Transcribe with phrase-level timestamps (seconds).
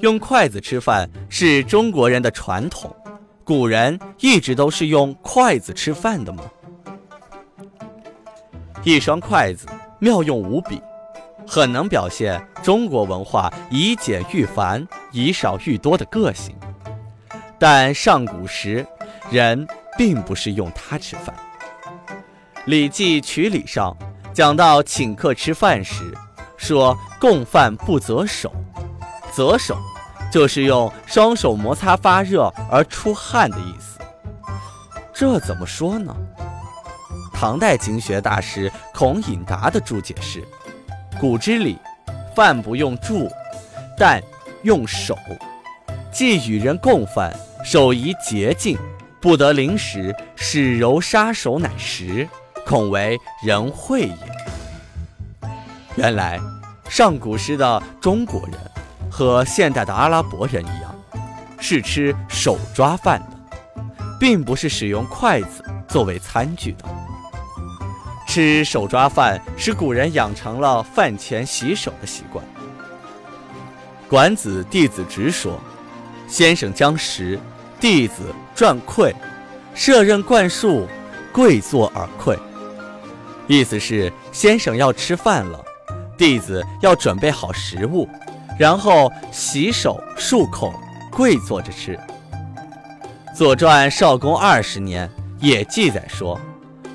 [0.00, 2.94] 用筷子吃饭是中国人的传统，
[3.42, 6.44] 古人一直都是用筷子吃饭的吗？
[8.84, 9.66] 一双筷子
[9.98, 10.80] 妙用无比，
[11.44, 16.54] 很能表现中国文化以简驭繁、以少喻多的个性。
[17.58, 18.86] 但上古时，
[19.32, 21.34] 人并不是用它吃饭。
[22.66, 23.96] 《礼记·曲礼》上
[24.32, 26.14] 讲到请客吃饭时，
[26.56, 28.52] 说共饭不择手，
[29.32, 29.76] 择手
[30.30, 33.98] 就是用双手摩擦发热而出汗的意思。
[35.12, 36.14] 这怎么说呢？
[37.32, 40.46] 唐代经学大师孔颖达的注解是：
[41.20, 41.78] 古之礼，
[42.34, 43.30] 饭不用箸，
[43.96, 44.22] 但
[44.62, 45.16] 用手，
[46.12, 47.32] 既与人共饭。
[47.64, 48.78] 手宜洁净，
[49.20, 52.26] 不得临时使揉杀手乃食，
[52.64, 54.16] 恐为人秽也。
[55.96, 56.38] 原来，
[56.88, 58.54] 上古时的中国人
[59.18, 60.94] 和现代的阿拉伯人一样，
[61.58, 63.84] 是吃手抓饭的，
[64.20, 66.84] 并不是使用筷子作为餐具的。
[68.28, 72.44] 吃手抓饭使古人养成了饭前洗手的习惯。
[74.08, 75.58] 管子弟子直说
[76.30, 77.36] ：“先生将食。”
[77.80, 79.12] 弟子转馈，
[79.74, 80.86] 摄任灌树，
[81.32, 82.38] 跪坐而馈。
[83.48, 85.64] 意思是先生要吃饭了，
[86.16, 88.08] 弟子要准备好食物，
[88.58, 90.74] 然后洗手漱口，
[91.10, 91.98] 跪坐着吃。
[93.34, 96.38] 《左传》少公二十年也记载说：“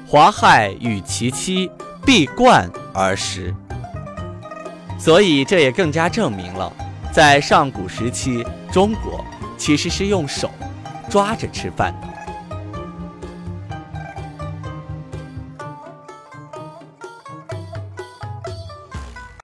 [0.06, 1.72] 华亥与其妻
[2.06, 3.56] 必冠而食。”
[5.00, 6.72] 所以这也更加证明了，
[7.12, 9.24] 在上古时期，中国
[9.58, 10.52] 其实是用手。
[11.10, 12.08] 抓着吃饭的。